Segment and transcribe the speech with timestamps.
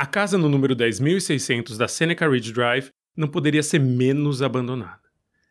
[0.00, 5.02] A casa no número 10.600 da Seneca Ridge Drive não poderia ser menos abandonada.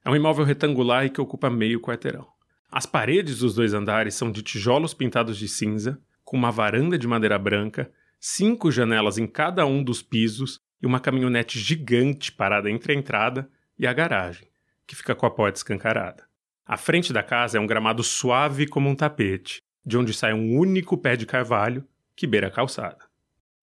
[0.06, 2.26] É um imóvel retangular e que ocupa meio quarteirão.
[2.72, 7.06] As paredes dos dois andares são de tijolos pintados de cinza, com uma varanda de
[7.06, 7.92] madeira branca,
[8.22, 13.50] cinco janelas em cada um dos pisos e uma caminhonete gigante parada entre a entrada
[13.78, 14.48] e a garagem,
[14.88, 16.24] que fica com a porta escancarada.
[16.66, 20.58] A frente da casa é um gramado suave como um tapete, de onde sai um
[20.58, 21.86] único pé de carvalho
[22.16, 23.07] que beira a calçada.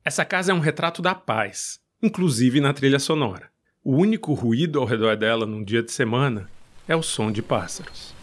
[0.05, 3.49] Essa casa é um retrato da paz, inclusive na trilha sonora.
[3.83, 6.47] O único ruído ao redor dela num dia de semana
[6.87, 8.15] é o som de pássaros.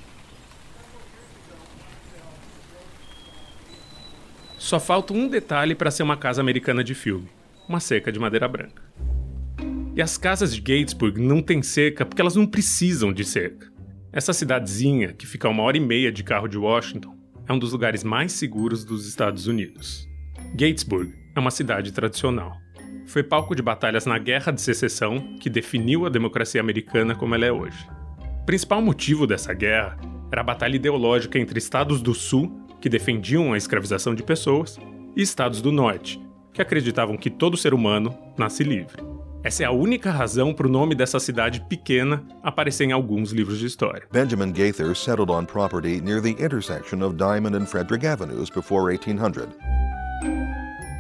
[4.60, 7.28] Só falta um detalhe para ser uma casa americana de filme:
[7.68, 8.84] uma cerca de madeira branca.
[9.96, 13.72] E as casas de Gatesburg não têm cerca porque elas não precisam de cerca.
[14.14, 17.58] Essa cidadezinha, que fica a uma hora e meia de carro de Washington, é um
[17.58, 20.08] dos lugares mais seguros dos Estados Unidos.
[20.54, 22.58] Gatesburg é uma cidade tradicional
[23.12, 27.46] foi palco de batalhas na Guerra de Secessão que definiu a democracia americana como ela
[27.46, 27.86] é hoje.
[28.42, 29.98] O principal motivo dessa guerra
[30.32, 34.80] era a batalha ideológica entre estados do Sul, que defendiam a escravização de pessoas,
[35.16, 36.22] e estados do Norte,
[36.54, 39.04] que acreditavam que todo ser humano nasce livre.
[39.44, 43.60] Essa é a única razão para o nome dessa cidade pequena aparecer em alguns livros
[43.60, 44.08] de história.
[44.12, 49.50] Benjamin Gaither settled on property near the intersection of Diamond and Frederick Avenues before 1800.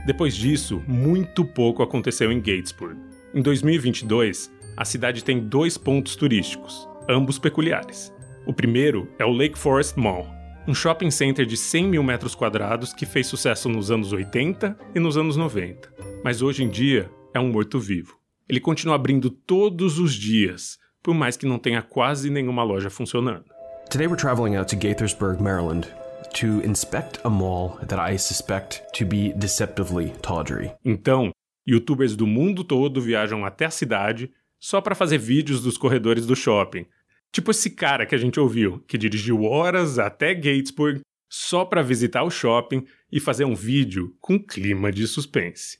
[0.05, 2.99] Depois disso, muito pouco aconteceu em Gatesburg.
[3.33, 8.11] Em 2022, a cidade tem dois pontos turísticos, ambos peculiares.
[8.47, 10.27] O primeiro é o Lake Forest Mall,
[10.67, 14.99] um shopping center de 100 mil metros quadrados que fez sucesso nos anos 80 e
[14.99, 18.17] nos anos 90, mas hoje em dia é um morto-vivo.
[18.49, 23.45] Ele continua abrindo todos os dias, por mais que não tenha quase nenhuma loja funcionando.
[23.89, 25.87] Today we're traveling out to Gaithersburg, Maryland,
[26.33, 30.71] to inspect a mall that I suspect to be deceptively tawdry.
[30.83, 31.31] Então,
[31.65, 36.35] youtubers do mundo todo viajam até a cidade só para fazer vídeos dos corredores do
[36.35, 36.85] shopping.
[37.31, 42.23] Tipo esse cara que a gente ouviu, que dirigiu horas até Gatesburg só para visitar
[42.23, 45.79] o shopping e fazer um vídeo com clima de suspense.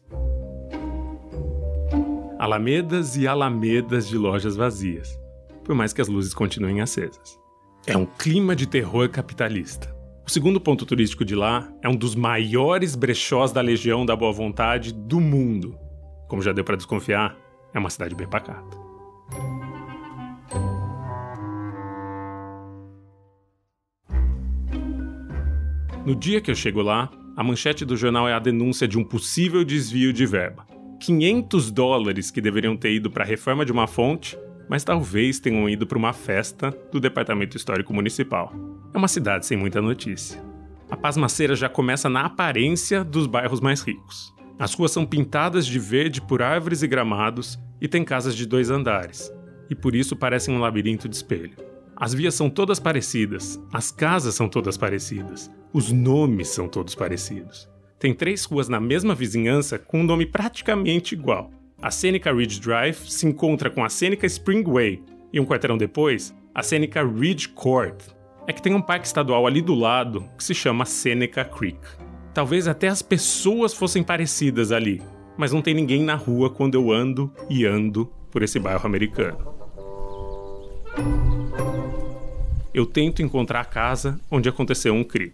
[2.39, 5.19] Alamedas e alamedas de lojas vazias,
[5.63, 7.37] por mais que as luzes continuem acesas.
[7.85, 10.00] É um clima de terror capitalista.
[10.25, 14.31] O segundo ponto turístico de lá é um dos maiores brechós da Legião da Boa
[14.31, 15.75] Vontade do mundo.
[16.27, 17.35] Como já deu para desconfiar,
[17.73, 18.77] é uma cidade bem pacata.
[26.05, 29.03] No dia que eu chego lá, a manchete do jornal é a denúncia de um
[29.03, 30.65] possível desvio de verba.
[30.99, 34.37] 500 dólares que deveriam ter ido para a reforma de uma fonte,
[34.71, 38.53] mas talvez tenham ido para uma festa do Departamento Histórico Municipal.
[38.93, 40.41] É uma cidade sem muita notícia.
[40.89, 44.33] A pasmaceira já começa na aparência dos bairros mais ricos.
[44.57, 48.69] As ruas são pintadas de verde por árvores e gramados e tem casas de dois
[48.69, 49.29] andares,
[49.69, 51.57] e por isso parecem um labirinto de espelho.
[51.93, 57.67] As vias são todas parecidas, as casas são todas parecidas, os nomes são todos parecidos.
[57.99, 61.51] Tem três ruas na mesma vizinhança com um nome praticamente igual.
[61.81, 65.01] A Seneca Ridge Drive se encontra com a Seneca Springway
[65.33, 68.03] e um quarteirão depois, a Seneca Ridge Court,
[68.47, 71.79] é que tem um parque estadual ali do lado que se chama Seneca Creek.
[72.35, 75.01] Talvez até as pessoas fossem parecidas ali,
[75.35, 79.55] mas não tem ninguém na rua quando eu ando e ando por esse bairro americano.
[82.71, 85.33] Eu tento encontrar a casa onde aconteceu um crime.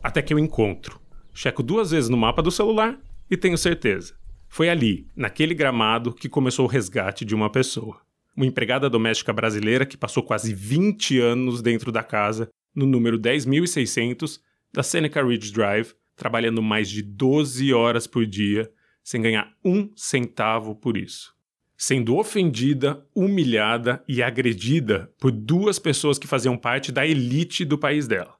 [0.00, 1.00] Até que eu encontro.
[1.34, 2.96] Checo duas vezes no mapa do celular
[3.28, 4.21] e tenho certeza.
[4.52, 8.00] Foi ali, naquele gramado, que começou o resgate de uma pessoa
[8.36, 14.40] uma empregada doméstica brasileira que passou quase 20 anos dentro da casa, no número 10.600
[14.72, 18.70] da Seneca Ridge Drive, trabalhando mais de 12 horas por dia,
[19.02, 21.34] sem ganhar um centavo por isso.
[21.76, 28.06] Sendo ofendida, humilhada e agredida por duas pessoas que faziam parte da elite do país
[28.06, 28.34] dela.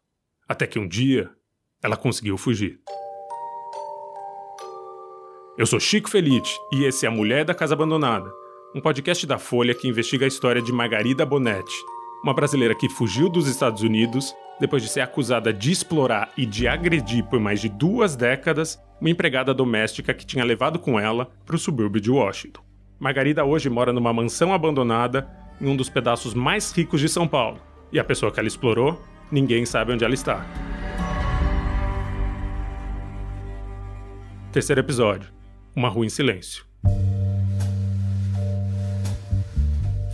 [0.49, 1.31] Até que um dia,
[1.83, 2.81] ela conseguiu fugir.
[5.57, 8.33] Eu sou Chico Felite e esse é a Mulher da Casa Abandonada
[8.75, 11.75] um podcast da Folha que investiga a história de Margarida Bonetti,
[12.25, 16.67] uma brasileira que fugiu dos Estados Unidos depois de ser acusada de explorar e de
[16.67, 21.57] agredir por mais de duas décadas uma empregada doméstica que tinha levado com ela para
[21.57, 22.63] o subúrbio de Washington.
[22.99, 25.29] Margarida hoje mora numa mansão abandonada
[25.61, 27.61] em um dos pedaços mais ricos de São Paulo,
[27.93, 28.99] e a pessoa que ela explorou,
[29.31, 30.47] ninguém sabe onde ela está.
[34.51, 35.42] Terceiro episódio:
[35.75, 36.67] Uma rua em silêncio.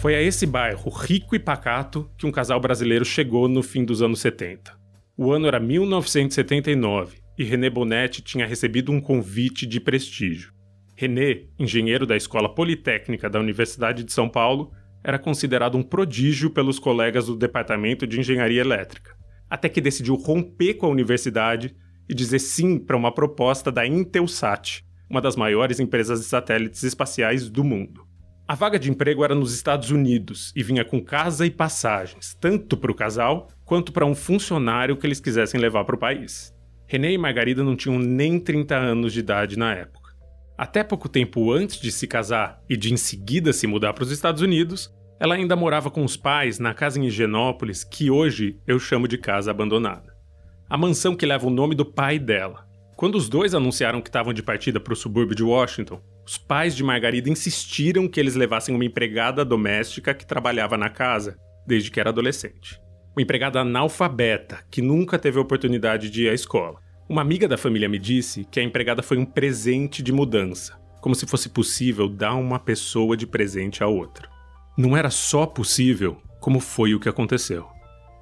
[0.01, 4.01] Foi a esse bairro rico e pacato que um casal brasileiro chegou no fim dos
[4.01, 4.73] anos 70.
[5.17, 10.53] O ano era 1979 e René Bonetti tinha recebido um convite de prestígio.
[10.95, 14.71] René, engenheiro da Escola Politécnica da Universidade de São Paulo,
[15.03, 19.17] era considerado um prodígio pelos colegas do Departamento de Engenharia Elétrica,
[19.51, 21.75] até que decidiu romper com a universidade
[22.09, 27.49] e dizer sim para uma proposta da Intelsat, uma das maiores empresas de satélites espaciais
[27.49, 28.07] do mundo.
[28.47, 32.77] A vaga de emprego era nos Estados Unidos e vinha com casa e passagens, tanto
[32.77, 36.55] para o casal quanto para um funcionário que eles quisessem levar para o país.
[36.87, 40.17] René e Margarida não tinham nem 30 anos de idade na época.
[40.57, 44.11] Até pouco tempo antes de se casar e de em seguida se mudar para os
[44.11, 44.91] Estados Unidos,
[45.21, 49.19] ela ainda morava com os pais na casa em Higienópolis, que hoje eu chamo de
[49.19, 50.17] casa abandonada.
[50.71, 52.68] A mansão que leva o nome do pai dela.
[52.99, 56.75] Quando os dois anunciaram que estavam de partida para o subúrbio de Washington, os pais
[56.75, 62.01] de Margarida insistiram que eles levassem uma empregada doméstica que trabalhava na casa desde que
[62.01, 62.77] era adolescente.
[63.17, 66.81] Uma empregada analfabeta que nunca teve a oportunidade de ir à escola.
[67.09, 71.15] Uma amiga da família me disse que a empregada foi um presente de mudança, como
[71.15, 74.29] se fosse possível dar uma pessoa de presente a outra.
[74.77, 77.65] Não era só possível, como foi o que aconteceu.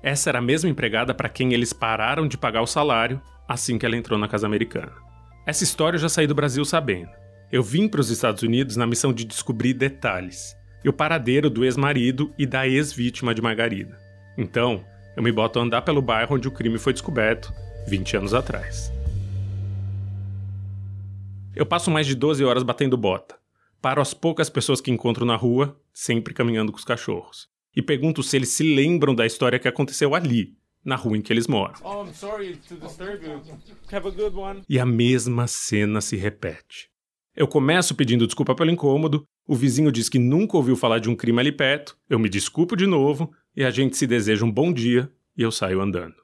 [0.03, 3.87] Essa era a mesma empregada para quem eles pararam de pagar o salário assim que
[3.87, 4.93] ela entrou na casa americana.
[5.47, 7.11] Essa história eu já saí do Brasil sabendo.
[7.53, 11.65] Eu vim para os Estados Unidos na missão de descobrir detalhes e o paradeiro do
[11.65, 13.99] ex-marido e da ex-vítima de Margarida.
[14.37, 14.85] Então,
[15.17, 17.53] eu me boto a andar pelo bairro onde o crime foi descoberto
[17.89, 18.93] 20 anos atrás.
[21.55, 23.37] Eu passo mais de 12 horas batendo bota.
[23.81, 27.49] Paro as poucas pessoas que encontro na rua, sempre caminhando com os cachorros.
[27.75, 30.55] E pergunto se eles se lembram da história que aconteceu ali,
[30.87, 31.75] na rua em que eles moram.
[31.83, 32.05] Oh,
[34.69, 36.89] e a mesma cena se repete.
[37.35, 41.17] Eu começo pedindo desculpa pelo incômodo, o vizinho diz que nunca ouviu falar de um
[41.17, 44.73] crime ali perto, eu me desculpo de novo e a gente se deseja um bom
[44.73, 46.15] dia e eu saio andando.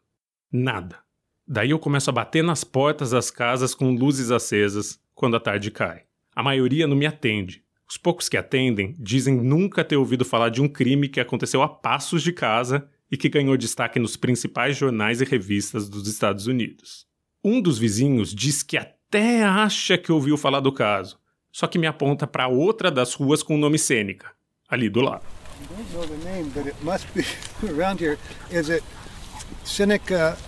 [0.50, 1.00] Nada.
[1.46, 5.70] Daí eu começo a bater nas portas das casas com luzes acesas quando a tarde
[5.72, 6.04] cai.
[6.34, 7.62] A maioria não me atende.
[7.88, 11.68] Os poucos que atendem dizem nunca ter ouvido falar de um crime que aconteceu a
[11.68, 17.06] passos de casa e que ganhou destaque nos principais jornais e revistas dos Estados Unidos.
[17.44, 21.18] Um dos vizinhos diz que até acha que ouviu falar do caso,
[21.52, 24.32] só que me aponta para outra das ruas com o nome Sêneca,
[24.66, 25.24] ali do lado.
[29.64, 30.38] Seneca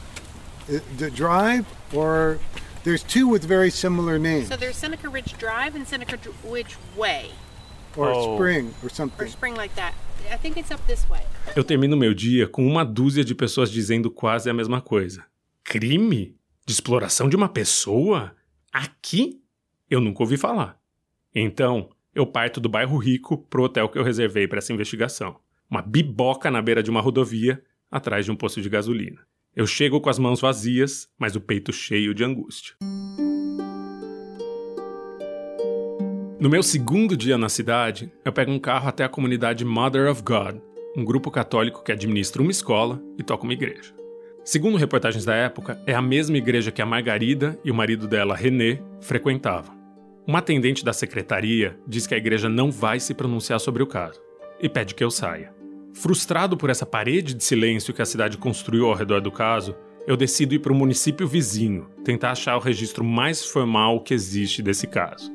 [0.70, 2.38] uh, the Drive or
[2.84, 4.49] there's two with very similar names.
[4.49, 7.31] So there's Seneca Ridge Drive and Seneca Ridge Way.
[7.96, 8.37] Or oh.
[8.37, 9.26] Spring or something.
[9.26, 9.94] Or Spring like that.
[11.55, 15.25] Eu termino meu dia com uma dúzia de pessoas dizendo quase a mesma coisa.
[15.62, 16.37] Crime?
[16.67, 18.35] De exploração de uma pessoa?
[18.73, 19.41] Aqui?
[19.88, 20.79] Eu nunca ouvi falar.
[21.35, 25.37] Então, eu parto do bairro Rico pro hotel que eu reservei para essa investigação.
[25.69, 29.20] Uma biboca na beira de uma rodovia, atrás de um posto de gasolina.
[29.55, 32.75] Eu chego com as mãos vazias, mas o peito cheio de angústia.
[36.44, 40.23] No meu segundo dia na cidade, eu pego um carro até a comunidade Mother of
[40.23, 40.56] God,
[40.94, 43.94] um grupo católico que administra uma escola e toca uma igreja.
[44.44, 48.37] Segundo reportagens da época, é a mesma igreja que a Margarida e o marido dela,
[48.37, 49.75] René, frequentavam.
[50.26, 54.20] Uma atendente da secretaria diz que a igreja não vai se pronunciar sobre o caso
[54.61, 55.50] e pede que eu saia.
[55.94, 59.75] Frustrado por essa parede de silêncio que a cidade construiu ao redor do caso,
[60.06, 64.61] eu decido ir para o município vizinho, tentar achar o registro mais formal que existe
[64.61, 65.33] desse caso.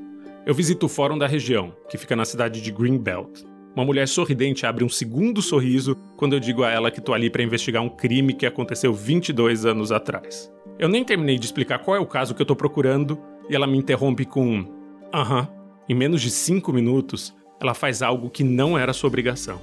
[0.50, 3.44] Eu visito o fórum da região, que fica na cidade de Greenbelt,
[3.76, 7.30] uma mulher sorridente abre um segundo sorriso quando eu digo a ela que tô ali
[7.30, 10.52] para investigar um crime que aconteceu 22 anos atrás.
[10.80, 13.16] Eu nem terminei de explicar qual é o caso que eu tô procurando
[13.48, 14.66] e ela me interrompe com:
[15.14, 15.48] Aham.
[15.88, 19.62] Em menos de 5 minutos, ela faz algo que não era sua obrigação.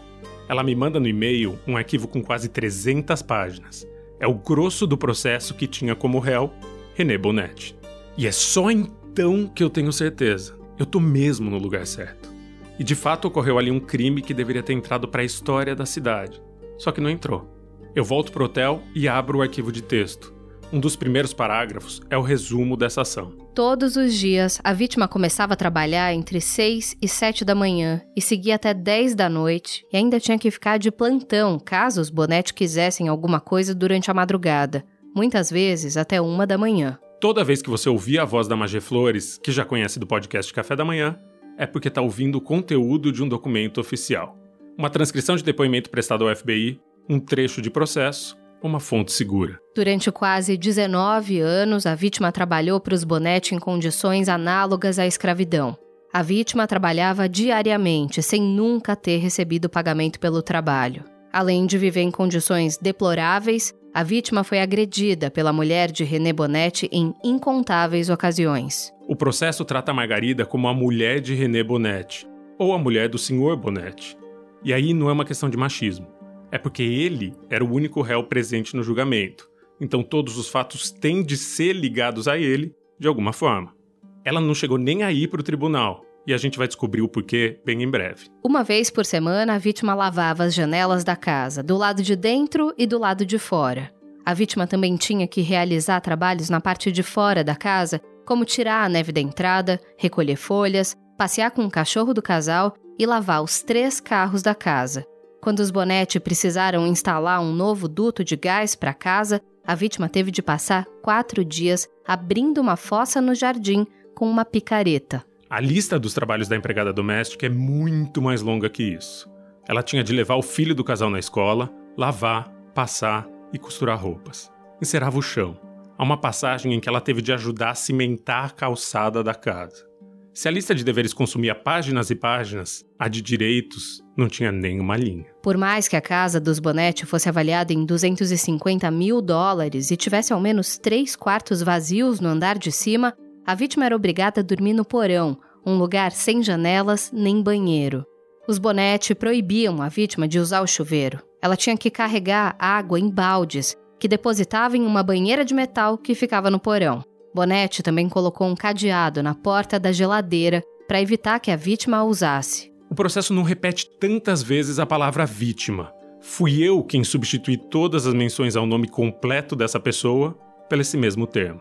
[0.48, 3.84] Ela me manda no e-mail um arquivo com quase 300 páginas.
[4.20, 6.52] É o grosso do processo que tinha como réu
[6.94, 7.76] René Bonetti.
[8.16, 10.64] E é só então que eu tenho certeza.
[10.78, 12.30] Eu tô mesmo no lugar certo.
[12.78, 15.86] E de fato ocorreu ali um crime que deveria ter entrado para a história da
[15.86, 16.42] cidade.
[16.78, 17.50] Só que não entrou.
[17.94, 20.34] Eu volto pro hotel e abro o arquivo de texto.
[20.72, 23.30] Um dos primeiros parágrafos é o resumo dessa ação.
[23.54, 28.20] Todos os dias, a vítima começava a trabalhar entre 6 e 7 da manhã e
[28.20, 32.52] seguia até 10 da noite, e ainda tinha que ficar de plantão caso os Bonetti
[32.52, 36.98] quisessem alguma coisa durante a madrugada, muitas vezes até uma da manhã.
[37.26, 40.54] Toda vez que você ouvir a voz da Magé Flores, que já conhece do podcast
[40.54, 41.18] Café da Manhã,
[41.58, 44.38] é porque está ouvindo o conteúdo de um documento oficial.
[44.78, 46.80] Uma transcrição de depoimento prestado ao FBI,
[47.10, 49.58] um trecho de processo, uma fonte segura.
[49.74, 55.76] Durante quase 19 anos, a vítima trabalhou para os Bonetti em condições análogas à escravidão.
[56.12, 61.02] A vítima trabalhava diariamente, sem nunca ter recebido pagamento pelo trabalho.
[61.32, 66.86] Além de viver em condições deploráveis, A vítima foi agredida pela mulher de René Bonetti
[66.92, 68.92] em incontáveis ocasiões.
[69.08, 73.16] O processo trata a Margarida como a mulher de René Bonetti, ou a mulher do
[73.16, 73.56] Sr.
[73.56, 74.14] Bonetti.
[74.62, 76.06] E aí não é uma questão de machismo.
[76.52, 79.48] É porque ele era o único réu presente no julgamento.
[79.80, 83.74] Então todos os fatos têm de ser ligados a ele de alguma forma.
[84.22, 87.60] Ela não chegou nem aí para o tribunal, e a gente vai descobrir o porquê
[87.64, 88.26] bem em breve.
[88.42, 92.74] Uma vez por semana, a vítima lavava as janelas da casa, do lado de dentro
[92.76, 93.92] e do lado de fora.
[94.24, 98.84] A vítima também tinha que realizar trabalhos na parte de fora da casa, como tirar
[98.84, 103.62] a neve da entrada, recolher folhas, passear com o cachorro do casal e lavar os
[103.62, 105.06] três carros da casa.
[105.40, 110.32] Quando os Bonetti precisaram instalar um novo duto de gás para casa, a vítima teve
[110.32, 115.24] de passar quatro dias abrindo uma fossa no jardim com uma picareta.
[115.48, 119.30] A lista dos trabalhos da empregada doméstica é muito mais longa que isso.
[119.68, 124.50] Ela tinha de levar o filho do casal na escola, lavar, passar e costurar roupas.
[124.82, 125.56] Encerava o chão.
[125.96, 129.86] Há uma passagem em que ela teve de ajudar a cimentar a calçada da casa.
[130.34, 134.96] Se a lista de deveres consumia páginas e páginas, a de direitos não tinha nenhuma
[134.96, 135.26] linha.
[135.42, 140.32] Por mais que a casa dos Bonetti fosse avaliada em 250 mil dólares e tivesse
[140.32, 144.72] ao menos três quartos vazios no andar de cima, a vítima era obrigada a dormir
[144.72, 148.04] no porão, um lugar sem janelas nem banheiro.
[148.48, 151.20] Os Bonetti proibiam a vítima de usar o chuveiro.
[151.40, 156.14] Ela tinha que carregar água em baldes, que depositava em uma banheira de metal que
[156.14, 157.04] ficava no porão.
[157.32, 162.04] Bonetti também colocou um cadeado na porta da geladeira para evitar que a vítima a
[162.04, 162.72] usasse.
[162.90, 165.92] O processo não repete tantas vezes a palavra vítima.
[166.20, 170.36] Fui eu quem substituí todas as menções ao nome completo dessa pessoa
[170.68, 171.60] pelo esse mesmo termo.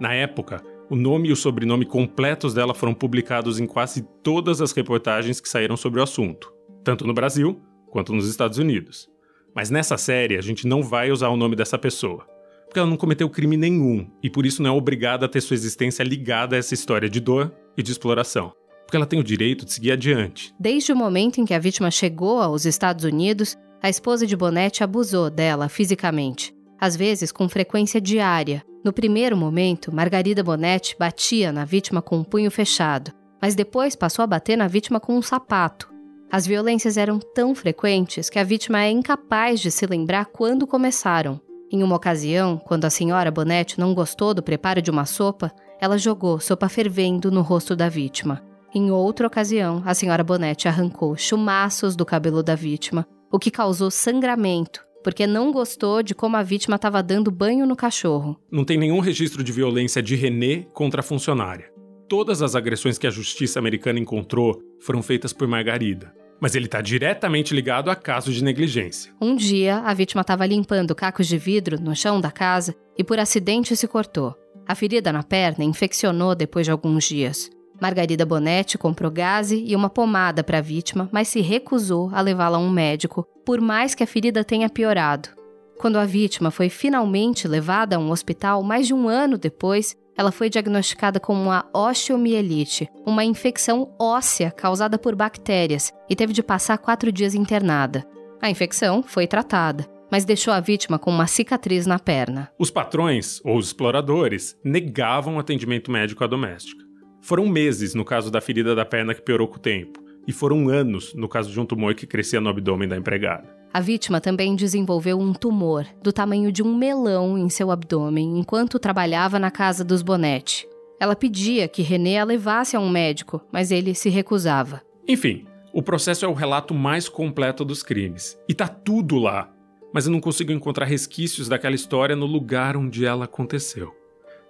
[0.00, 4.72] Na época, o nome e o sobrenome completos dela foram publicados em quase todas as
[4.72, 9.08] reportagens que saíram sobre o assunto, tanto no Brasil quanto nos Estados Unidos.
[9.54, 12.26] Mas nessa série a gente não vai usar o nome dessa pessoa,
[12.66, 15.54] porque ela não cometeu crime nenhum e por isso não é obrigada a ter sua
[15.54, 18.52] existência ligada a essa história de dor e de exploração.
[18.84, 20.52] Porque ela tem o direito de seguir adiante.
[20.58, 24.82] Desde o momento em que a vítima chegou aos Estados Unidos, a esposa de Bonetti
[24.82, 31.66] abusou dela fisicamente, às vezes com frequência diária, no primeiro momento, Margarida Bonetti batia na
[31.66, 35.90] vítima com um punho fechado, mas depois passou a bater na vítima com um sapato.
[36.32, 41.38] As violências eram tão frequentes que a vítima é incapaz de se lembrar quando começaram.
[41.70, 45.98] Em uma ocasião, quando a senhora Bonetti não gostou do preparo de uma sopa, ela
[45.98, 48.42] jogou sopa fervendo no rosto da vítima.
[48.74, 53.90] Em outra ocasião, a senhora Bonetti arrancou chumaços do cabelo da vítima, o que causou
[53.90, 58.38] sangramento porque não gostou de como a vítima estava dando banho no cachorro.
[58.50, 61.70] Não tem nenhum registro de violência de René contra a funcionária.
[62.08, 66.12] Todas as agressões que a justiça americana encontrou foram feitas por Margarida.
[66.40, 69.12] Mas ele está diretamente ligado a casos de negligência.
[69.20, 73.18] Um dia, a vítima estava limpando cacos de vidro no chão da casa e por
[73.18, 74.34] acidente se cortou.
[74.66, 77.50] A ferida na perna infeccionou depois de alguns dias.
[77.80, 82.58] Margarida Bonetti comprou gaze e uma pomada para a vítima, mas se recusou a levá-la
[82.58, 85.30] a um médico, por mais que a ferida tenha piorado.
[85.78, 90.30] Quando a vítima foi finalmente levada a um hospital, mais de um ano depois, ela
[90.30, 96.76] foi diagnosticada com uma osteomielite, uma infecção óssea causada por bactérias, e teve de passar
[96.76, 98.06] quatro dias internada.
[98.42, 102.50] A infecção foi tratada, mas deixou a vítima com uma cicatriz na perna.
[102.58, 106.89] Os patrões, ou os exploradores, negavam atendimento médico à doméstica.
[107.20, 110.68] Foram meses no caso da ferida da perna que piorou com o tempo, e foram
[110.68, 113.60] anos no caso de um tumor que crescia no abdômen da empregada.
[113.72, 118.80] A vítima também desenvolveu um tumor do tamanho de um melão em seu abdômen enquanto
[118.80, 120.66] trabalhava na casa dos Bonetti.
[120.98, 124.82] Ela pedia que René a levasse a um médico, mas ele se recusava.
[125.06, 128.36] Enfim, o processo é o relato mais completo dos crimes.
[128.48, 129.48] E tá tudo lá.
[129.94, 133.94] Mas eu não consigo encontrar resquícios daquela história no lugar onde ela aconteceu.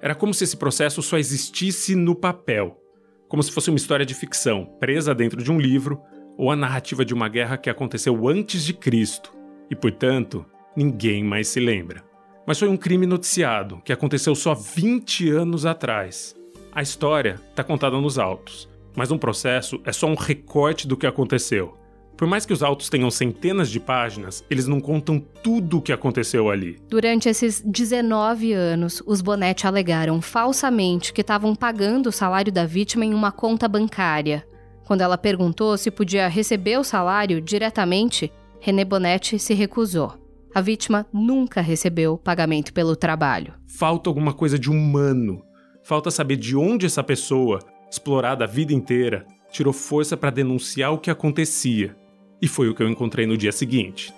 [0.00, 2.80] Era como se esse processo só existisse no papel,
[3.28, 6.00] como se fosse uma história de ficção, presa dentro de um livro,
[6.38, 9.30] ou a narrativa de uma guerra que aconteceu antes de Cristo,
[9.70, 12.02] e portanto, ninguém mais se lembra.
[12.46, 16.34] Mas foi um crime noticiado, que aconteceu só 20 anos atrás.
[16.72, 21.06] A história está contada nos autos, mas um processo é só um recorte do que
[21.06, 21.76] aconteceu.
[22.20, 25.90] Por mais que os autos tenham centenas de páginas, eles não contam tudo o que
[25.90, 26.76] aconteceu ali.
[26.86, 33.06] Durante esses 19 anos, os Bonetti alegaram falsamente que estavam pagando o salário da vítima
[33.06, 34.46] em uma conta bancária.
[34.84, 40.12] Quando ela perguntou se podia receber o salário diretamente, René Bonetti se recusou.
[40.54, 43.54] A vítima nunca recebeu pagamento pelo trabalho.
[43.66, 45.42] Falta alguma coisa de humano.
[45.82, 47.60] Falta saber de onde essa pessoa,
[47.90, 51.96] explorada a vida inteira, tirou força para denunciar o que acontecia–
[52.40, 54.12] e foi o que eu encontrei no dia seguinte.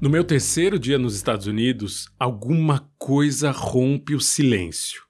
[0.00, 5.02] No meu terceiro dia nos Estados Unidos, alguma coisa rompe o silêncio.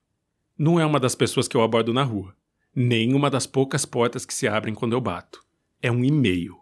[0.57, 2.33] Não é uma das pessoas que eu abordo na rua,
[2.73, 5.41] nem uma das poucas portas que se abrem quando eu bato.
[5.83, 6.57] É um e-mail.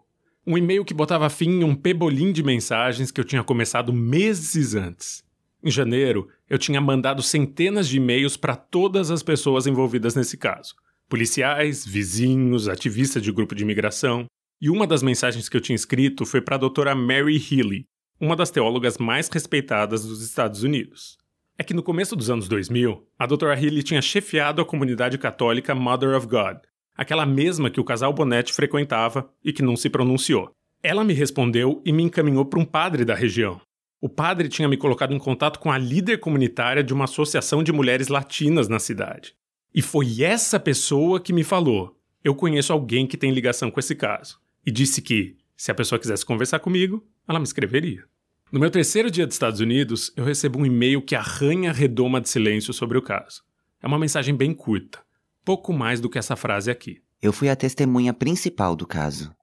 [0.47, 4.73] Um e-mail que botava fim em um pebolim de mensagens que eu tinha começado meses
[4.73, 5.23] antes.
[5.63, 10.75] Em janeiro, eu tinha mandado centenas de e-mails para todas as pessoas envolvidas nesse caso:
[11.13, 14.25] policiais, vizinhos, ativistas de grupo de imigração.
[14.59, 17.85] E uma das mensagens que eu tinha escrito foi para a doutora Mary Healy,
[18.19, 21.19] uma das teólogas mais respeitadas dos Estados Unidos.
[21.55, 25.75] É que no começo dos anos 2000, a doutora Healy tinha chefiado a comunidade católica
[25.75, 26.57] Mother of God,
[26.97, 30.49] aquela mesma que o casal Bonetti frequentava e que não se pronunciou.
[30.81, 33.61] Ela me respondeu e me encaminhou para um padre da região.
[34.01, 37.71] O padre tinha me colocado em contato com a líder comunitária de uma associação de
[37.71, 39.35] mulheres latinas na cidade.
[39.73, 43.95] E foi essa pessoa que me falou: eu conheço alguém que tem ligação com esse
[43.95, 44.39] caso.
[44.65, 48.05] E disse que, se a pessoa quisesse conversar comigo, ela me escreveria.
[48.51, 52.21] No meu terceiro dia dos Estados Unidos, eu recebo um e-mail que arranha a redoma
[52.21, 53.41] de silêncio sobre o caso.
[53.81, 54.99] É uma mensagem bem curta,
[55.43, 57.01] pouco mais do que essa frase aqui.
[57.21, 59.35] Eu fui a testemunha principal do caso.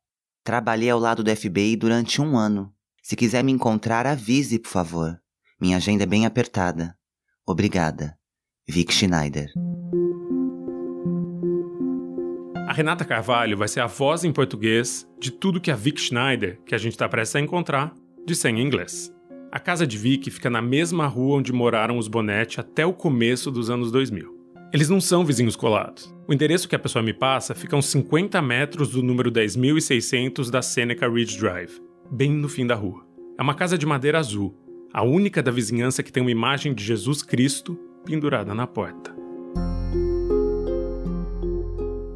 [0.44, 2.72] Trabalhei ao lado do FBI durante um ano.
[3.02, 5.20] Se quiser me encontrar, avise, por favor.
[5.60, 6.96] Minha agenda é bem apertada.
[7.44, 8.16] Obrigada.
[8.70, 9.50] Vic Schneider.
[12.68, 16.60] A Renata Carvalho vai ser a voz em português de tudo que a Vic Schneider,
[16.64, 17.92] que a gente está prestes a encontrar,
[18.24, 19.12] disse em inglês.
[19.50, 23.50] A casa de Vic fica na mesma rua onde moraram os Bonetti até o começo
[23.50, 24.38] dos anos 2000.
[24.72, 26.14] Eles não são vizinhos colados.
[26.28, 30.48] O endereço que a pessoa me passa fica a uns 50 metros do número 10.600
[30.48, 33.04] da Seneca Ridge Drive, bem no fim da rua.
[33.36, 34.56] É uma casa de madeira azul,
[34.92, 39.14] a única da vizinhança que tem uma imagem de Jesus Cristo pendurada na porta.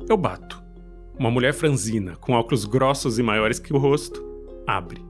[0.08, 0.62] Eu bato.
[1.18, 4.22] Uma mulher franzina, com óculos grossos e maiores que o rosto,
[4.66, 5.00] abre.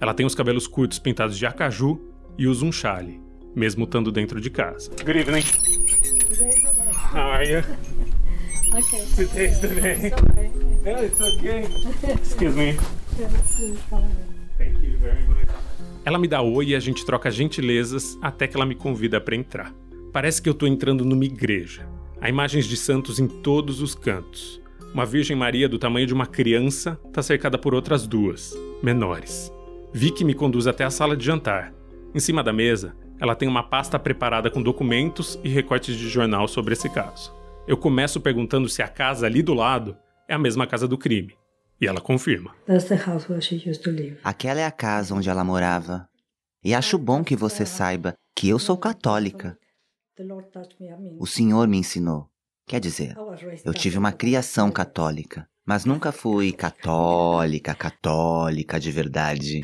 [0.00, 2.00] Ela tem os cabelos curtos pintados de acaju
[2.36, 3.20] e usa um chale,
[3.54, 4.90] mesmo estando dentro de casa.
[5.04, 5.44] Good evening.
[7.12, 7.62] How are you?
[8.76, 9.06] Okay.
[9.14, 10.10] Today's the day.
[10.84, 11.64] No, it's okay.
[12.20, 12.76] Excuse me.
[14.58, 15.48] Thank you very much.
[16.04, 19.36] Ela me dá oi e a gente troca gentilezas até que ela me convida para
[19.36, 19.72] entrar.
[20.14, 21.88] Parece que eu tô entrando numa igreja.
[22.20, 24.62] Há imagens de santos em todos os cantos.
[24.94, 29.52] Uma Virgem Maria do tamanho de uma criança está cercada por outras duas, menores.
[29.92, 31.74] Vicky me conduz até a sala de jantar.
[32.14, 36.46] Em cima da mesa, ela tem uma pasta preparada com documentos e recortes de jornal
[36.46, 37.34] sobre esse caso.
[37.66, 39.96] Eu começo perguntando se a casa ali do lado
[40.28, 41.34] é a mesma casa do crime.
[41.80, 42.54] E ela confirma.
[42.68, 44.18] That's the house where she used to live.
[44.22, 46.06] Aquela é a casa onde ela morava.
[46.62, 49.58] E acho bom que você saiba que eu sou católica.
[51.18, 52.28] O Senhor me ensinou.
[52.66, 53.14] Quer dizer,
[53.64, 59.60] eu tive uma criação católica, mas nunca fui católica, católica de verdade.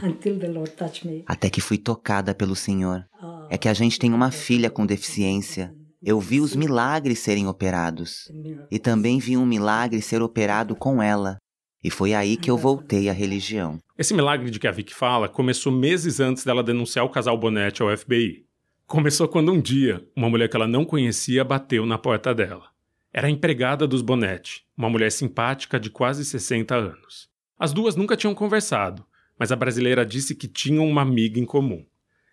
[1.27, 3.07] Até que fui tocada pelo Senhor.
[3.23, 5.75] Uh, É que a gente tem uma filha com deficiência.
[6.03, 8.31] Eu vi os milagres serem operados.
[8.71, 11.37] E também vi um milagre ser operado com ela.
[11.83, 13.79] E foi aí que eu voltei à religião.
[13.97, 17.83] Esse milagre de que a Vicky fala começou meses antes dela denunciar o casal Bonetti
[17.83, 18.45] ao FBI.
[18.91, 22.71] Começou quando um dia, uma mulher que ela não conhecia bateu na porta dela.
[23.13, 27.31] Era a empregada dos Bonetti, uma mulher simpática de quase 60 anos.
[27.57, 29.07] As duas nunca tinham conversado,
[29.39, 31.87] mas a brasileira disse que tinham uma amiga em comum.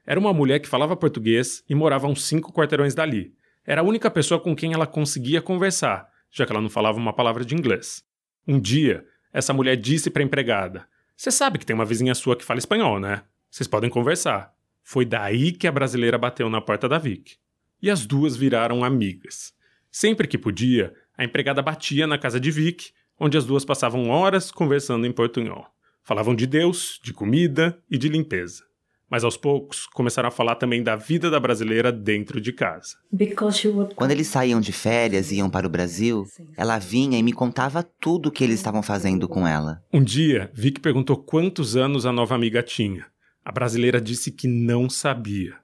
[0.04, 3.36] Era uma mulher que falava português e morava a uns cinco quarteirões dali.
[3.64, 7.14] Era a única pessoa com quem ela conseguia conversar, já que ela não falava uma
[7.14, 8.04] palavra de inglês.
[8.48, 12.36] Um dia, essa mulher disse para a empregada: Você sabe que tem uma vizinha sua
[12.36, 13.22] que fala espanhol, né?
[13.48, 14.57] Vocês podem conversar.
[14.90, 17.36] Foi daí que a brasileira bateu na porta da Vic.
[17.82, 19.52] E as duas viraram amigas.
[19.92, 24.50] Sempre que podia, a empregada batia na casa de Vic, onde as duas passavam horas
[24.50, 25.66] conversando em portunhol.
[26.06, 28.64] Falavam de Deus, de comida e de limpeza.
[29.10, 32.96] Mas aos poucos começaram a falar também da vida da brasileira dentro de casa.
[33.12, 37.34] Would Quando eles saíam de férias e iam para o Brasil, ela vinha e me
[37.34, 39.84] contava tudo o que eles estavam fazendo com ela.
[39.92, 43.06] Um dia, Vic perguntou quantos anos a nova amiga tinha.
[43.48, 45.56] A brasileira disse que não sabia.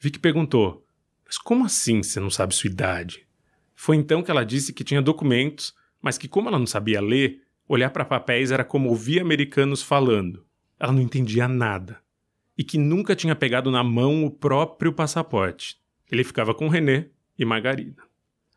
[0.00, 0.84] Vic perguntou:
[1.24, 3.24] Mas como assim você não sabe sua idade?
[3.72, 7.40] Foi então que ela disse que tinha documentos, mas que, como ela não sabia ler,
[7.68, 10.44] olhar para papéis era como ouvir americanos falando.
[10.76, 12.00] Ela não entendia nada.
[12.58, 15.78] E que nunca tinha pegado na mão o próprio passaporte.
[16.10, 18.02] Ele ficava com René e Margarida.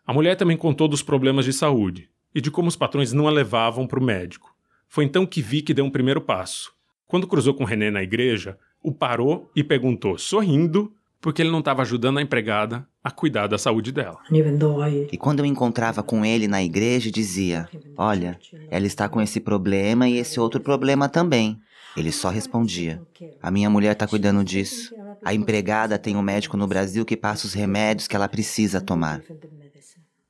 [0.03, 3.31] A mulher também contou dos problemas de saúde e de como os patrões não a
[3.31, 4.51] levavam para o médico.
[4.87, 6.72] Foi então que Vic deu um primeiro passo.
[7.13, 11.83] Quando cruzou com René na igreja, o parou e perguntou, sorrindo, porque ele não estava
[11.83, 14.17] ajudando a empregada a cuidar da saúde dela.
[15.11, 20.09] E quando eu encontrava com ele na igreja, dizia: Olha, ela está com esse problema
[20.09, 21.59] e esse outro problema também.
[21.95, 22.99] Ele só respondia:
[23.39, 24.91] A minha mulher tá cuidando disso.
[25.23, 29.21] A empregada tem um médico no Brasil que passa os remédios que ela precisa tomar.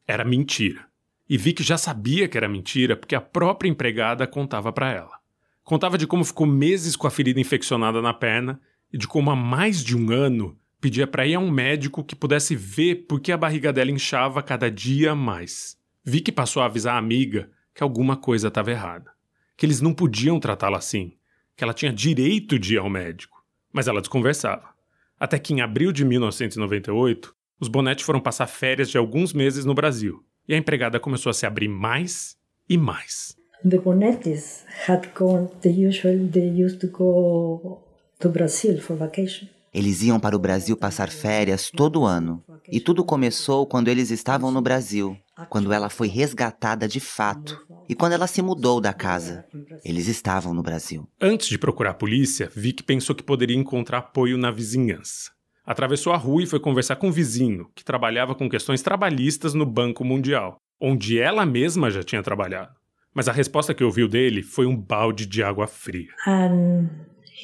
[0.05, 0.85] Era mentira.
[1.29, 5.22] E Vic já sabia que era mentira porque a própria empregada contava para ela.
[5.63, 8.59] Contava de como ficou meses com a ferida infeccionada na perna
[8.91, 12.15] e de como há mais de um ano pedia para ir a um médico que
[12.15, 15.77] pudesse ver por que a barriga dela inchava cada dia mais.
[16.03, 19.09] Vic passou a avisar a amiga que alguma coisa estava errada,
[19.55, 21.13] que eles não podiam tratá-la assim,
[21.55, 23.41] que ela tinha direito de ir ao médico.
[23.71, 24.69] Mas ela desconversava.
[25.17, 29.73] Até que em abril de 1998, os Bonetti foram passar férias de alguns meses no
[29.73, 33.37] Brasil e a empregada começou a se abrir mais e mais.
[33.65, 37.81] The Bonettis had gone, they usually they used to go
[38.19, 39.47] to Brazil for vacation.
[39.73, 42.43] Eles iam para o Brasil passar férias todo ano.
[42.69, 45.17] E tudo começou quando eles estavam no Brasil,
[45.49, 49.45] quando ela foi resgatada de fato e quando ela se mudou da casa.
[49.83, 51.07] Eles estavam no Brasil.
[51.19, 55.31] Antes de procurar a polícia, Vic pensou que poderia encontrar apoio na vizinhança.
[55.65, 59.65] Atravessou a rua e foi conversar com um vizinho, que trabalhava com questões trabalhistas no
[59.65, 62.82] Banco Mundial, onde ela mesma já tinha trabalhado.
[63.13, 66.09] Mas a resposta que ouviu dele foi um balde de água fria.
[66.27, 66.89] And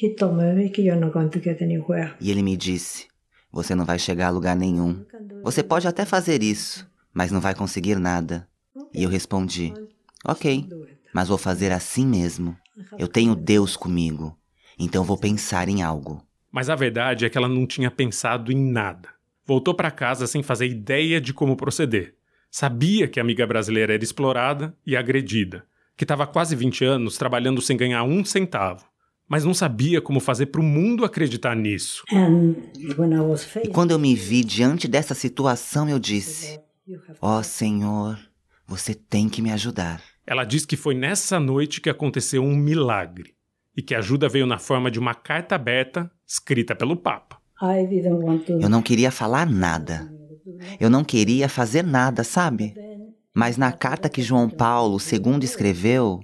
[0.02, 2.14] he told me, Vicky, you're not going to get anywhere.
[2.20, 3.06] E ele me disse:
[3.52, 5.04] Você não vai chegar a lugar nenhum.
[5.42, 8.48] Você pode até fazer isso, mas não vai conseguir nada.
[8.92, 9.72] E eu respondi:
[10.24, 10.68] Ok,
[11.14, 12.56] mas vou fazer assim mesmo.
[12.98, 14.36] Eu tenho Deus comigo,
[14.78, 16.24] então vou pensar em algo.
[16.50, 19.08] Mas a verdade é que ela não tinha pensado em nada.
[19.46, 22.14] Voltou para casa sem fazer ideia de como proceder.
[22.50, 25.64] Sabia que a amiga brasileira era explorada e agredida,
[25.96, 28.84] que estava há quase 20 anos trabalhando sem ganhar um centavo,
[29.28, 32.02] mas não sabia como fazer para o mundo acreditar nisso.
[33.62, 36.58] E quando eu me vi diante dessa situação, eu disse:
[37.20, 38.18] Ó oh, Senhor,
[38.66, 40.02] você tem que me ajudar.
[40.26, 43.34] Ela diz que foi nessa noite que aconteceu um milagre
[43.76, 47.38] e que a ajuda veio na forma de uma carta aberta escrita pelo Papa.
[48.60, 50.10] Eu não queria falar nada.
[50.78, 52.74] Eu não queria fazer nada, sabe?
[53.34, 56.20] Mas na carta que João Paulo II escreveu,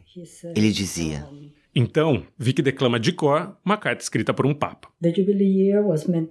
[0.54, 1.26] ele dizia:
[1.74, 4.88] Então, Vic declama de cor uma carta escrita por um Papa.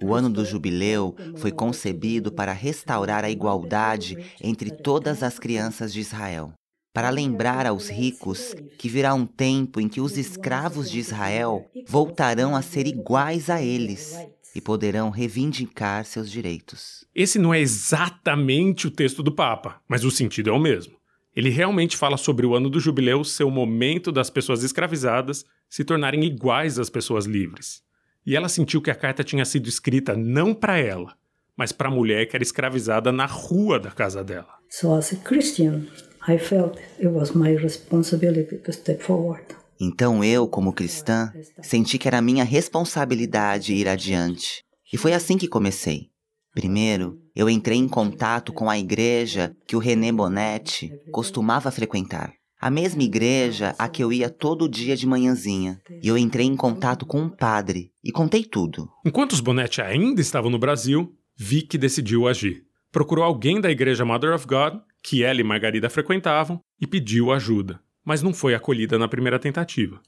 [0.02, 6.00] O ano do jubileu foi concebido para restaurar a igualdade entre todas as crianças de
[6.00, 6.52] Israel,
[6.92, 12.54] para lembrar aos ricos que virá um tempo em que os escravos de Israel voltarão
[12.54, 14.14] a ser iguais a eles
[14.56, 17.04] e poderão reivindicar seus direitos.
[17.14, 20.94] Esse não é exatamente o texto do Papa, mas o sentido é o mesmo.
[21.34, 25.84] Ele realmente fala sobre o ano do jubileu ser o momento das pessoas escravizadas se
[25.84, 27.82] tornarem iguais às pessoas livres.
[28.24, 31.14] E ela sentiu que a carta tinha sido escrita não para ela,
[31.54, 34.54] mas para a mulher que era escravizada na rua da casa dela.
[34.70, 35.82] So as a Christian,
[36.26, 39.44] I felt it was my responsibility to step forward.
[39.80, 44.62] Então eu, como cristã, senti que era minha responsabilidade ir adiante.
[44.92, 46.08] E foi assim que comecei.
[46.54, 52.32] Primeiro, eu entrei em contato com a igreja que o René Bonetti costumava frequentar.
[52.58, 55.78] A mesma igreja a que eu ia todo dia de manhãzinha.
[56.02, 58.88] E eu entrei em contato com um padre e contei tudo.
[59.04, 62.62] Enquanto os Bonetti ainda estavam no Brasil, Vic decidiu agir.
[62.90, 67.78] Procurou alguém da igreja Mother of God, que ela e Margarida frequentavam, e pediu ajuda.
[68.06, 70.00] Mas não foi acolhida na primeira tentativa.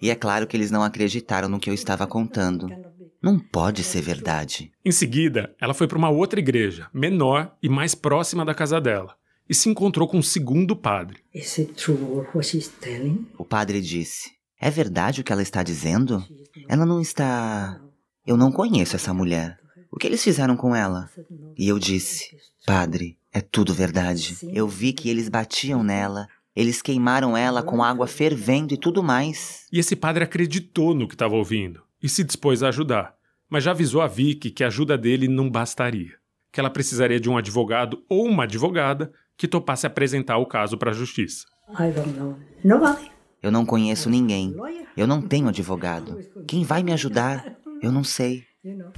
[0.00, 2.68] E é claro que eles não acreditaram no que eu estava contando.
[3.22, 4.70] Não pode ser verdade.
[4.84, 9.14] Em seguida, ela foi para uma outra igreja, menor e mais próxima da casa dela,
[9.48, 11.20] e se encontrou com um segundo padre.
[13.38, 14.30] O padre disse:
[14.60, 16.22] É verdade o que ela está dizendo?
[16.68, 17.80] Ela não está.
[18.26, 19.58] Eu não conheço essa mulher.
[19.90, 21.08] O que eles fizeram com ela?
[21.56, 24.36] E eu disse: Padre, é tudo verdade.
[24.52, 26.28] Eu vi que eles batiam nela.
[26.54, 29.66] Eles queimaram ela com água fervendo e tudo mais.
[29.72, 33.14] E esse padre acreditou no que estava ouvindo e se dispôs a ajudar,
[33.48, 36.16] mas já avisou a Vicky que a ajuda dele não bastaria,
[36.50, 40.90] que ela precisaria de um advogado ou uma advogada que topasse apresentar o caso para
[40.90, 41.46] a justiça.
[41.70, 42.38] I don't know.
[42.62, 43.10] Nobody.
[43.42, 44.54] Eu não conheço ninguém.
[44.96, 46.18] Eu não tenho advogado.
[46.46, 47.56] Quem vai me ajudar?
[47.80, 48.44] Eu não sei.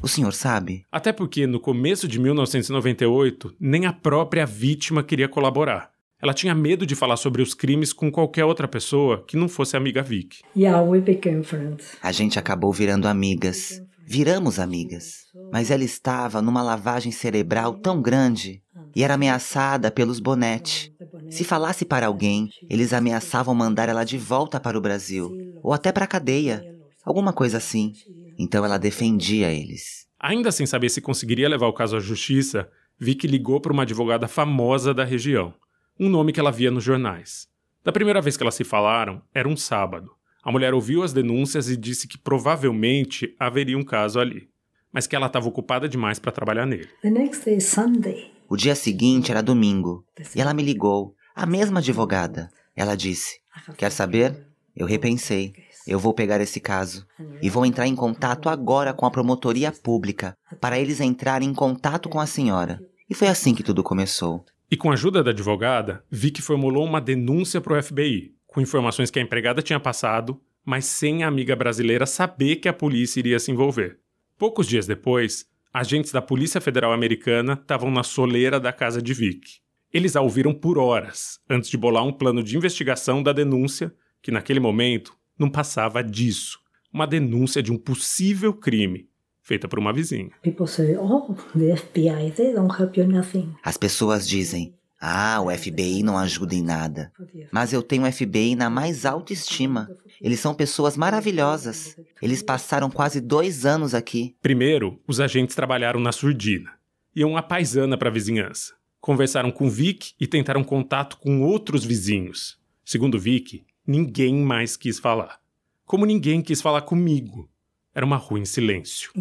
[0.03, 0.85] O senhor sabe?
[0.93, 5.91] Até porque no começo de 1998, nem a própria vítima queria colaborar.
[6.23, 9.77] Ela tinha medo de falar sobre os crimes com qualquer outra pessoa que não fosse
[9.77, 10.41] amiga Vic.
[10.57, 11.97] Yeah, we became friends.
[12.03, 13.83] A gente acabou virando amigas.
[14.07, 15.25] Viramos amigas.
[15.53, 18.63] Mas ela estava numa lavagem cerebral tão grande
[18.95, 20.95] e era ameaçada pelos Bonetti.
[21.31, 25.31] Se falasse para alguém, eles ameaçavam mandar ela de volta para o Brasil
[25.63, 26.65] ou até para a cadeia,
[27.05, 27.93] alguma coisa assim.
[28.39, 30.07] Então ela defendia eles.
[30.19, 32.69] Ainda sem saber se conseguiria levar o caso à justiça,
[32.99, 35.55] Vic ligou para uma advogada famosa da região,
[35.99, 37.47] um nome que ela via nos jornais.
[37.85, 40.11] Da primeira vez que elas se falaram, era um sábado,
[40.47, 44.47] A mulher ouviu as denúncias e disse que provavelmente haveria um caso ali,
[44.93, 46.87] mas que ela estava ocupada demais para trabalhar nele.
[47.01, 48.31] The next day is Sunday.
[48.47, 50.05] O dia seguinte era domingo
[50.37, 52.51] e ela me ligou, a mesma advogada.
[52.77, 53.41] Ela disse:
[53.79, 54.47] Quer saber?
[54.77, 55.55] Eu repensei.
[55.87, 57.07] Eu vou pegar esse caso
[57.43, 62.09] e vou entrar em contato agora com a promotoria pública para eles entrarem em contato
[62.09, 62.81] com a senhora.
[63.09, 64.45] E foi assim que tudo começou.
[64.71, 69.11] E com a ajuda da advogada, Vicky formulou uma denúncia para o FBI, com informações
[69.11, 73.39] que a empregada tinha passado, mas sem a amiga brasileira saber que a polícia iria
[73.39, 73.99] se envolver.
[74.39, 79.61] Poucos dias depois, agentes da Polícia Federal Americana estavam na soleira da casa de Vicky.
[79.93, 84.33] Eles a ouviram por horas, antes de bolar um plano de investigação da denúncia, que
[84.33, 86.59] naquele momento não passava disso.
[86.93, 89.09] Uma denúncia de um possível crime,
[89.43, 90.31] feita por uma vizinha.
[90.43, 93.53] People say, oh, the FBI, they don't help you nothing.
[93.63, 97.13] As pessoas dizem: Ah, o FBI não ajuda em nada.
[97.53, 99.89] Mas eu tenho o FBI na mais alta estima.
[100.21, 101.97] Eles são pessoas maravilhosas.
[102.23, 104.35] Eles passaram quase dois anos aqui.
[104.41, 106.71] Primeiro, os agentes trabalharam na surdina.
[107.15, 108.73] Iam a paisana para a vizinhança.
[109.01, 112.59] Conversaram com Vic e tentaram contato com outros vizinhos.
[112.85, 115.39] Segundo Vic, ninguém mais quis falar.
[115.85, 117.49] Como ninguém quis falar comigo.
[117.95, 119.13] Era uma rua em silêncio.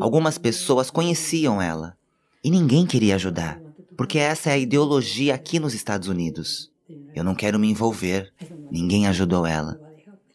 [0.00, 1.96] Algumas pessoas conheciam ela.
[2.44, 3.60] E ninguém queria ajudar.
[3.96, 6.70] Porque essa é a ideologia aqui nos Estados Unidos.
[7.14, 8.32] Eu não quero me envolver.
[8.70, 9.80] Ninguém ajudou ela.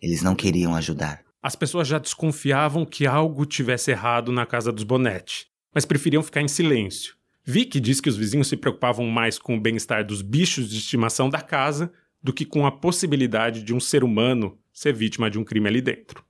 [0.02, 1.24] Eles não queriam ajudar.
[1.42, 6.42] As pessoas já desconfiavam que algo tivesse errado na casa dos Bonetti, mas preferiam ficar
[6.42, 7.16] em silêncio.
[7.44, 11.30] Vicky diz que os vizinhos se preocupavam mais com o bem-estar dos bichos de estimação
[11.30, 11.92] da casa
[12.26, 15.80] do que com a possibilidade de um ser humano ser vítima de um crime ali
[15.80, 16.26] dentro.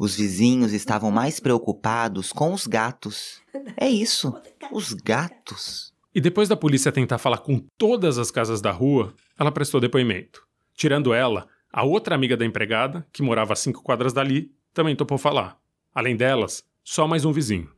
[0.00, 3.40] Os vizinhos estavam mais preocupados com os gatos.
[3.76, 4.34] É isso,
[4.72, 5.94] os gatos.
[6.12, 10.42] E depois da polícia tentar falar com todas as casas da rua, ela prestou depoimento.
[10.74, 15.18] Tirando ela, a outra amiga da empregada, que morava a cinco quadras dali, também topou
[15.18, 15.56] falar.
[15.94, 17.70] Além delas, só mais um vizinho.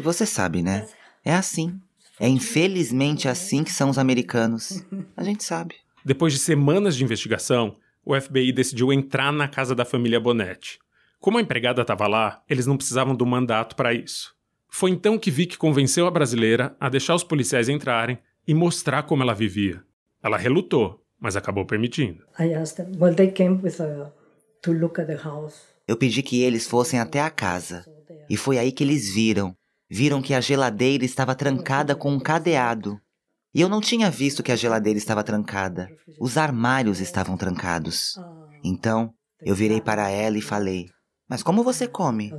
[0.00, 0.88] Você sabe, né?
[1.24, 1.80] É assim.
[2.20, 4.84] É infelizmente assim que são os americanos.
[5.16, 5.74] A gente sabe.
[6.04, 10.78] Depois de semanas de investigação, o FBI decidiu entrar na casa da família Bonetti.
[11.18, 14.34] Como a empregada estava lá, eles não precisavam do mandato para isso.
[14.68, 19.22] Foi então que Vic convenceu a brasileira a deixar os policiais entrarem e mostrar como
[19.22, 19.82] ela vivia.
[20.22, 22.22] Ela relutou, mas acabou permitindo.
[25.88, 27.84] Eu pedi que eles fossem até a casa.
[28.28, 29.56] E foi aí que eles viram.
[29.90, 33.00] Viram que a geladeira estava trancada com um cadeado.
[33.52, 35.88] E eu não tinha visto que a geladeira estava trancada.
[36.20, 38.14] Os armários estavam trancados.
[38.62, 40.86] Então, eu virei para ela e falei:
[41.28, 42.32] Mas como você come?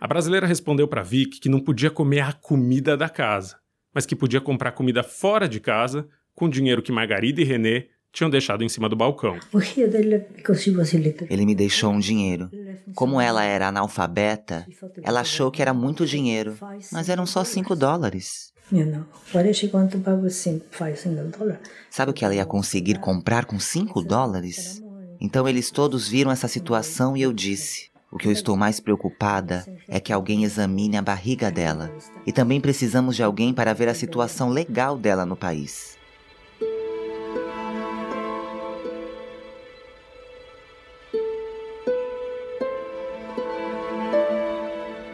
[0.00, 3.58] A brasileira respondeu para Vic que não podia comer a comida da casa,
[3.92, 8.30] mas que podia comprar comida fora de casa com dinheiro que Margarida e René tinham
[8.30, 9.38] deixado em cima do balcão.
[9.52, 11.32] Was illiterate.
[11.32, 12.50] Ele me deixou um dinheiro.
[12.94, 14.66] Como ela era analfabeta,
[15.02, 16.56] ela achou que era muito dinheiro,
[16.90, 18.54] mas eram só cinco dólares.
[21.90, 24.82] Sabe o que ela ia conseguir comprar com cinco dólares?
[25.20, 29.66] Então eles todos viram essa situação e eu disse: O que eu estou mais preocupada
[29.86, 31.94] é que alguém examine a barriga dela.
[32.26, 35.95] E também precisamos de alguém para ver a situação legal dela no país.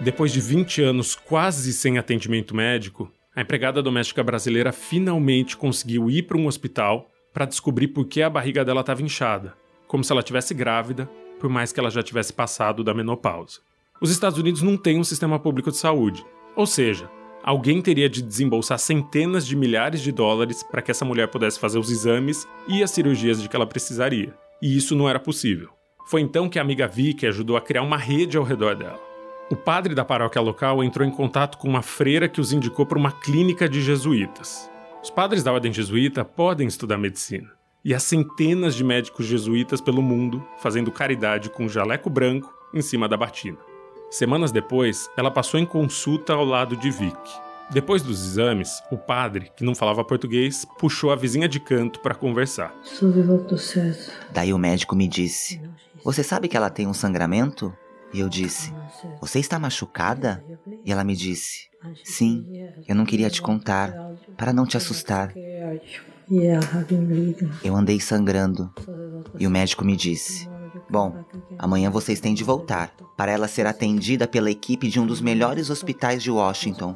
[0.02, 6.24] Depois de 20 anos quase sem atendimento médico, a empregada doméstica brasileira finalmente conseguiu ir
[6.24, 9.54] para um hospital para descobrir por que a barriga dela estava inchada,
[9.86, 13.60] como se ela tivesse grávida, por mais que ela já tivesse passado da menopausa.
[14.00, 17.08] Os Estados Unidos não têm um sistema público de saúde, ou seja,
[17.44, 21.78] alguém teria de desembolsar centenas de milhares de dólares para que essa mulher pudesse fazer
[21.78, 24.34] os exames e as cirurgias de que ela precisaria.
[24.60, 25.70] E isso não era possível.
[26.06, 29.12] Foi então que a amiga Vicky ajudou a criar uma rede ao redor dela.
[29.50, 32.98] O padre da paróquia local entrou em contato com uma freira que os indicou para
[32.98, 34.70] uma clínica de jesuítas.
[35.02, 37.50] Os padres da ordem jesuíta podem estudar medicina.
[37.85, 42.81] E há centenas de médicos jesuítas pelo mundo fazendo caridade com um jaleco branco em
[42.81, 43.59] cima da batina.
[44.11, 47.16] Semanas depois, ela passou em consulta ao lado de Vic.
[47.70, 52.14] Depois dos exames, o padre, que não falava português, puxou a vizinha de canto para
[52.14, 52.74] conversar.
[54.31, 55.61] Daí o médico me disse:
[56.05, 57.74] Você sabe que ela tem um sangramento?
[58.12, 58.72] E eu disse:
[59.20, 60.44] Você está machucada?
[60.85, 61.68] E ela me disse:
[62.05, 62.46] Sim,
[62.87, 63.94] eu não queria te contar,
[64.37, 65.33] para não te assustar.
[67.64, 68.72] Eu andei sangrando.
[69.38, 70.48] E o médico me disse:
[70.88, 71.25] Bom,
[71.59, 75.70] amanhã vocês têm de voltar, para ela ser atendida pela equipe de um dos melhores
[75.70, 76.94] hospitais de Washington.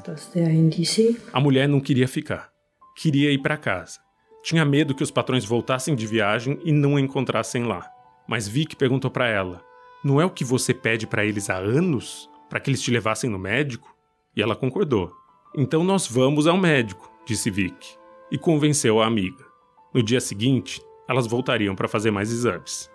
[1.33, 2.50] A mulher não queria ficar.
[2.96, 3.98] Queria ir para casa.
[4.42, 7.85] Tinha medo que os patrões voltassem de viagem e não a encontrassem lá.
[8.29, 9.62] Mas Vic perguntou para ela:
[10.06, 12.30] Não é o que você pede para eles há anos?
[12.48, 13.92] Para que eles te levassem no médico?
[14.36, 15.12] E ela concordou.
[15.52, 17.96] Então nós vamos ao médico, disse Vic,
[18.30, 19.44] e convenceu a amiga.
[19.92, 22.88] No dia seguinte, elas voltariam para fazer mais exames.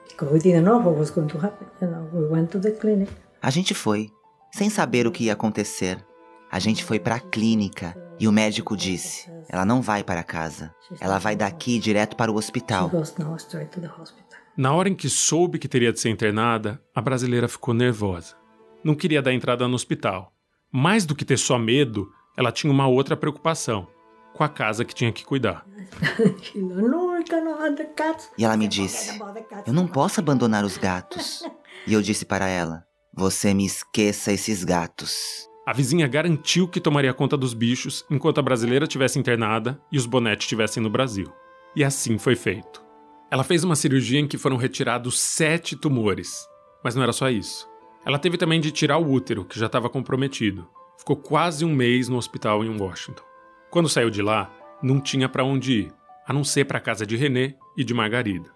[3.41, 4.09] A gente foi,
[4.53, 6.01] sem saber o que ia acontecer.
[6.49, 10.73] A gente foi para a clínica e o médico disse: ela não vai para casa.
[11.01, 12.89] Ela vai daqui direto para o hospital.
[14.57, 18.35] Na hora em que soube que teria de ser internada, a brasileira ficou nervosa.
[18.83, 20.33] Não queria dar entrada no hospital.
[20.71, 23.87] Mais do que ter só medo, ela tinha uma outra preocupação
[24.33, 25.65] com a casa que tinha que cuidar.
[28.37, 29.19] E ela me disse:
[29.65, 31.43] Eu não posso abandonar os gatos.
[31.87, 35.49] E eu disse para ela: Você me esqueça esses gatos.
[35.65, 40.05] A vizinha garantiu que tomaria conta dos bichos enquanto a brasileira estivesse internada e os
[40.05, 41.31] bonetes estivessem no Brasil.
[41.75, 42.90] E assim foi feito.
[43.31, 46.45] Ela fez uma cirurgia em que foram retirados sete tumores.
[46.83, 47.65] Mas não era só isso.
[48.05, 50.67] Ela teve também de tirar o útero, que já estava comprometido.
[50.97, 53.23] Ficou quase um mês no hospital em Washington.
[53.69, 54.51] Quando saiu de lá,
[54.83, 55.93] não tinha para onde ir,
[56.27, 58.49] a não ser para a casa de René e de Margarida.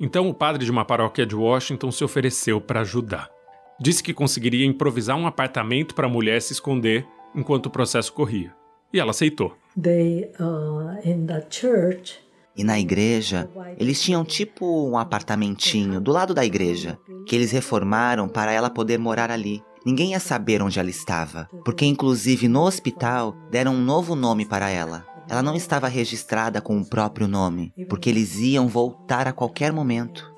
[0.00, 3.30] Então o padre de uma paróquia de Washington se ofereceu para ajudar.
[3.78, 8.54] Disse que conseguiria improvisar um apartamento para a mulher se esconder enquanto o processo corria.
[8.92, 9.54] E ela aceitou.
[9.80, 12.21] They, uh, in the church,
[12.56, 18.28] e na igreja, eles tinham tipo um apartamentinho do lado da igreja, que eles reformaram
[18.28, 19.62] para ela poder morar ali.
[19.84, 24.70] Ninguém ia saber onde ela estava, porque inclusive no hospital deram um novo nome para
[24.70, 25.06] ela.
[25.28, 30.30] Ela não estava registrada com o próprio nome, porque eles iam voltar a qualquer momento.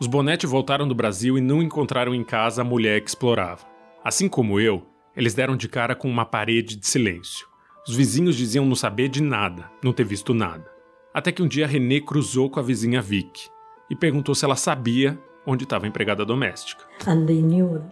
[0.00, 3.64] Os Bonetti voltaram do Brasil e não encontraram em casa a mulher que explorava.
[4.02, 4.82] Assim como eu,
[5.16, 7.46] eles deram de cara com uma parede de silêncio.
[7.86, 10.70] Os vizinhos diziam não saber de nada, não ter visto nada.
[11.12, 13.48] Até que um dia René cruzou com a vizinha Vic
[13.90, 16.84] e perguntou se ela sabia onde estava a empregada doméstica.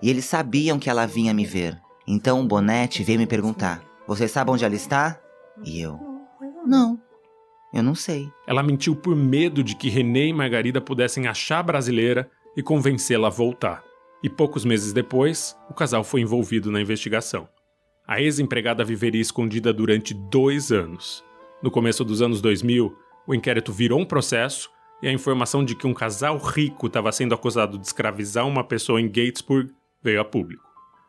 [0.01, 1.77] E eles sabiam que ela vinha me ver.
[2.07, 5.21] Então o Bonete veio me perguntar: Você sabe onde ela está?
[5.65, 5.99] E eu:
[6.65, 7.01] Não,
[7.75, 8.31] eu não sei.
[8.47, 13.27] Ela mentiu por medo de que René e Margarida pudessem achar a brasileira e convencê-la
[13.27, 13.83] a voltar.
[14.23, 17.49] E poucos meses depois, o casal foi envolvido na investigação.
[18.11, 21.25] A ex-empregada viveria escondida durante dois anos.
[21.63, 22.93] No começo dos anos 2000,
[23.25, 24.69] o inquérito virou um processo
[25.01, 29.01] e a informação de que um casal rico estava sendo acusado de escravizar uma pessoa
[29.01, 29.71] em Gatesburg
[30.03, 30.65] veio a público.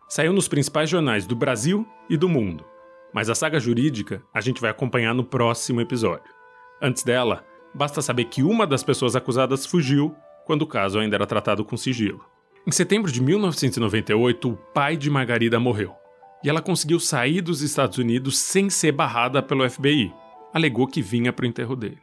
[0.07, 2.63] Saiu nos principais jornais do Brasil e do mundo,
[3.11, 6.31] mas a saga jurídica a gente vai acompanhar no próximo episódio.
[6.79, 11.25] Antes dela, basta saber que uma das pessoas acusadas fugiu quando o caso ainda era
[11.25, 12.23] tratado com sigilo.
[12.67, 15.99] Em setembro de 1998, o pai de Margarida morreu
[16.43, 20.13] e ela conseguiu sair dos Estados Unidos sem ser barrada pelo FBI.
[20.53, 21.99] Alegou que vinha para o enterro dele.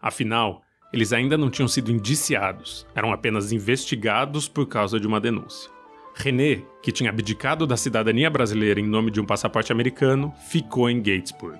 [0.00, 5.70] Afinal, eles ainda não tinham sido indiciados, eram apenas investigados por causa de uma denúncia.
[6.14, 11.00] René, que tinha abdicado da cidadania brasileira em nome de um passaporte americano, ficou em
[11.00, 11.58] Gatesburg.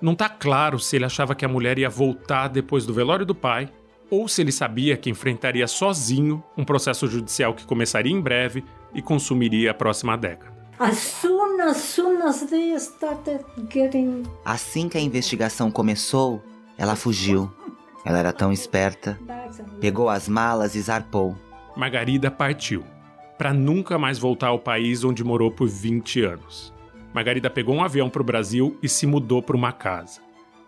[0.00, 3.34] Não está claro se ele achava que a mulher ia voltar depois do velório do
[3.34, 3.68] pai
[4.10, 8.62] ou se ele sabia que enfrentaria sozinho um processo judicial que começaria em breve
[8.94, 10.54] e consumiria a próxima década.
[10.78, 11.24] As
[11.56, 16.42] soon as soon as they started getting Assim que a investigação começou,
[16.76, 17.50] ela fugiu.
[18.04, 19.18] Ela era tão esperta.
[19.80, 21.34] Pegou as malas e zarpou.
[21.74, 22.84] Margarida partiu,
[23.38, 26.74] para nunca mais voltar ao país onde morou por 20 anos.
[27.14, 30.20] Margarida pegou um avião para o Brasil e se mudou para uma casa.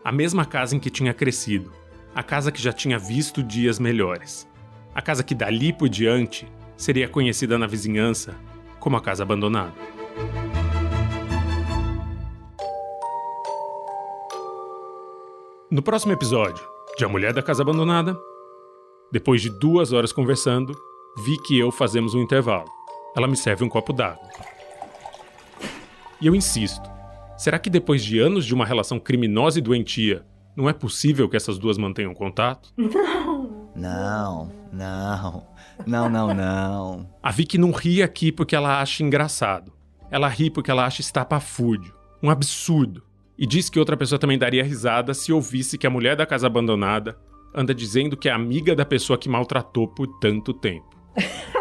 [0.03, 1.71] A mesma casa em que tinha crescido.
[2.15, 4.49] A casa que já tinha visto dias melhores.
[4.95, 8.35] A casa que dali por diante seria conhecida na vizinhança
[8.81, 9.98] como a casa abandonada.
[15.71, 18.19] No próximo episódio de A Mulher da Casa Abandonada,
[19.13, 20.75] depois de duas horas conversando,
[21.19, 22.71] vi que eu fazemos um intervalo.
[23.15, 24.27] Ela me serve um copo d'água.
[26.23, 26.89] E eu insisto:
[27.37, 30.25] será que depois de anos de uma relação criminosa e doentia,
[30.57, 32.73] não é possível que essas duas mantenham contato?
[33.77, 35.47] Não, não,
[35.87, 37.09] não, não, não.
[37.23, 39.73] A Vicky não ri aqui porque ela acha engraçado.
[40.11, 43.05] Ela ri porque ela acha estapafúrdio, um absurdo.
[43.39, 46.49] E diz que outra pessoa também daria risada se ouvisse que a mulher da casa
[46.49, 47.17] abandonada
[47.55, 50.99] anda dizendo que é amiga da pessoa que maltratou por tanto tempo.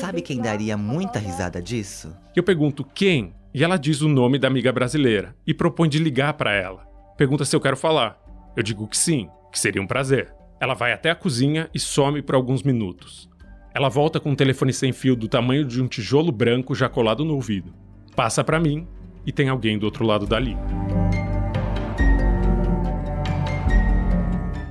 [0.00, 2.16] Sabe quem daria muita risada disso?
[2.34, 6.32] Eu pergunto quem, e ela diz o nome da amiga brasileira e propõe de ligar
[6.34, 6.86] para ela.
[7.16, 8.18] Pergunta se eu quero falar.
[8.56, 10.32] Eu digo que sim, que seria um prazer.
[10.58, 13.28] Ela vai até a cozinha e some por alguns minutos.
[13.74, 17.24] Ela volta com um telefone sem fio do tamanho de um tijolo branco já colado
[17.24, 17.74] no ouvido.
[18.16, 18.86] Passa para mim
[19.26, 20.56] e tem alguém do outro lado dali.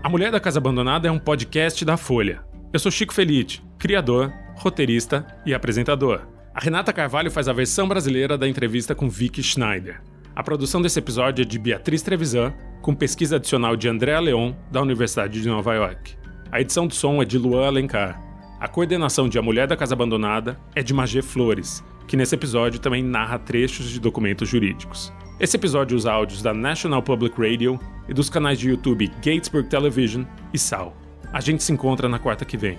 [0.03, 2.41] A Mulher da Casa Abandonada é um podcast da Folha.
[2.73, 6.27] Eu sou Chico Felite, criador, roteirista e apresentador.
[6.53, 10.01] A Renata Carvalho faz a versão brasileira da entrevista com Vicky Schneider.
[10.35, 14.81] A produção desse episódio é de Beatriz Trevisan, com pesquisa adicional de Andréa Leon, da
[14.81, 16.15] Universidade de Nova York.
[16.51, 18.21] A edição do som é de Luan Alencar.
[18.59, 22.77] A coordenação de A Mulher da Casa Abandonada é de Magê Flores que nesse episódio
[22.77, 25.13] também narra trechos de documentos jurídicos.
[25.39, 30.25] Esse episódio usa áudios da National Public Radio e dos canais de YouTube Gatesburg Television
[30.53, 30.93] e Sal.
[31.31, 32.77] A gente se encontra na quarta que vem.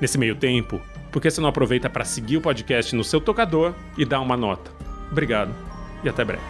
[0.00, 0.80] Nesse meio tempo,
[1.12, 4.36] por que você não aproveita para seguir o podcast no seu tocador e dar uma
[4.36, 4.72] nota?
[5.12, 5.54] Obrigado
[6.02, 6.42] e até breve.